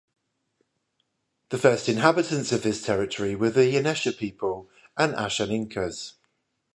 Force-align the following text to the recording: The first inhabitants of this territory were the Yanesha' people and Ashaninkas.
The 1.49 1.59
first 1.59 1.87
inhabitants 1.87 2.51
of 2.51 2.63
this 2.63 2.81
territory 2.81 3.35
were 3.35 3.51
the 3.51 3.71
Yanesha' 3.71 4.17
people 4.17 4.67
and 4.97 5.13
Ashaninkas. 5.13 6.13